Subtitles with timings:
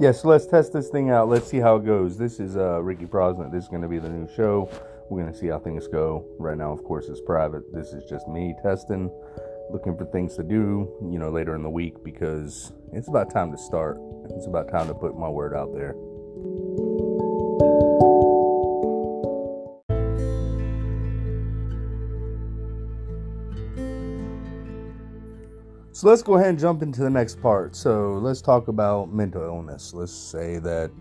[0.00, 1.28] Yes, let's test this thing out.
[1.28, 2.16] Let's see how it goes.
[2.16, 3.50] This is uh, Ricky Prosnit.
[3.50, 4.70] This is going to be the new show.
[5.10, 6.24] We're going to see how things go.
[6.38, 7.64] Right now, of course, it's private.
[7.72, 9.10] This is just me testing,
[9.72, 13.50] looking for things to do, you know, later in the week because it's about time
[13.50, 13.98] to start.
[14.36, 15.96] It's about time to put my word out there.
[25.98, 27.74] So let's go ahead and jump into the next part.
[27.74, 29.92] So let's talk about mental illness.
[29.92, 30.92] Let's say that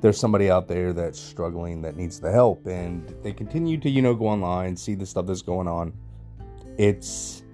[0.00, 4.02] there's somebody out there that's struggling that needs the help and they continue to, you
[4.02, 5.92] know, go online, see the stuff that's going on.
[6.76, 7.44] It's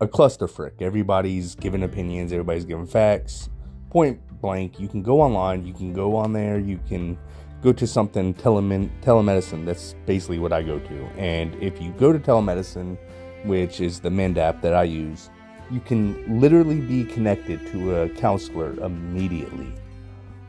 [0.00, 0.74] a cluster frick.
[0.80, 3.48] Everybody's giving opinions, everybody's giving facts.
[3.88, 7.16] Point blank, you can go online, you can go on there, you can
[7.62, 9.64] go to something tele- telemedicine.
[9.64, 11.04] That's basically what I go to.
[11.16, 12.98] And if you go to telemedicine,
[13.44, 15.30] which is the Mend app that I use,
[15.72, 19.72] you can literally be connected to a counselor immediately.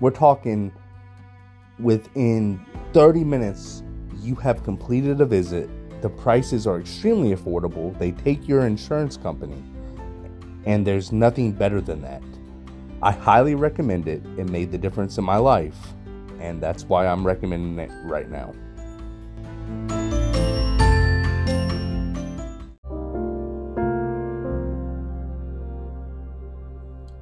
[0.01, 0.73] We're talking
[1.79, 3.83] within 30 minutes,
[4.19, 5.69] you have completed a visit.
[6.01, 7.97] The prices are extremely affordable.
[7.97, 9.63] They take your insurance company,
[10.65, 12.21] and there's nothing better than that.
[13.01, 14.21] I highly recommend it.
[14.37, 15.77] It made the difference in my life,
[16.39, 18.53] and that's why I'm recommending it right now.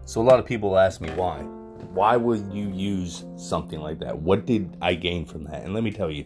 [0.06, 1.40] So a lot of people ask me why.
[1.94, 4.18] Why would you use something like that?
[4.18, 5.64] What did I gain from that?
[5.64, 6.26] And let me tell you,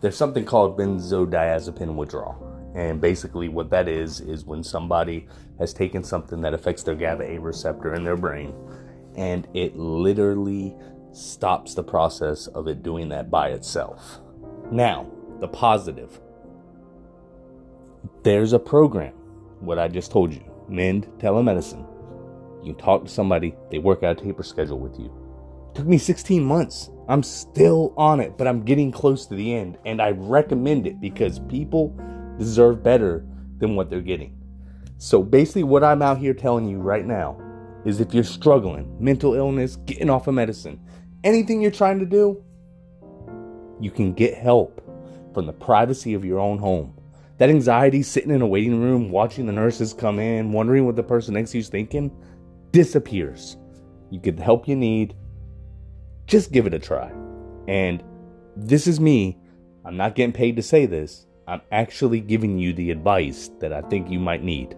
[0.00, 2.72] there's something called benzodiazepine withdrawal.
[2.74, 5.26] And basically, what that is, is when somebody
[5.58, 8.54] has taken something that affects their GABA A receptor in their brain,
[9.16, 10.76] and it literally
[11.12, 14.20] stops the process of it doing that by itself.
[14.70, 15.10] Now,
[15.40, 16.20] the positive
[18.22, 19.12] there's a program,
[19.60, 21.87] what I just told you, Mend Telemedicine
[22.62, 25.06] you talk to somebody, they work out a taper schedule with you.
[25.70, 26.90] It took me 16 months.
[27.08, 29.78] I'm still on it, but I'm getting close to the end.
[29.86, 31.96] And I recommend it because people
[32.38, 33.24] deserve better
[33.58, 34.36] than what they're getting.
[34.98, 37.40] So basically, what I'm out here telling you right now
[37.84, 40.80] is if you're struggling, mental illness, getting off of medicine,
[41.24, 42.42] anything you're trying to do,
[43.80, 44.82] you can get help
[45.32, 46.94] from the privacy of your own home.
[47.38, 51.04] That anxiety sitting in a waiting room, watching the nurses come in, wondering what the
[51.04, 52.10] person next to you's thinking,
[52.72, 53.56] disappears.
[54.10, 55.14] You get the help you need.
[56.26, 57.12] Just give it a try.
[57.66, 58.02] And
[58.56, 59.38] this is me.
[59.84, 61.26] I'm not getting paid to say this.
[61.46, 64.76] I'm actually giving you the advice that I think you might need.